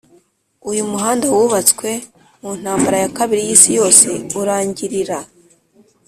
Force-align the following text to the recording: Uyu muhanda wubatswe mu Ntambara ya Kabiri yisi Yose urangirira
Uyu 0.69 0.83
muhanda 0.91 1.25
wubatswe 1.35 1.89
mu 2.41 2.51
Ntambara 2.61 2.97
ya 3.03 3.09
Kabiri 3.17 3.41
yisi 3.47 3.69
Yose 3.79 4.07
urangirira 4.39 5.17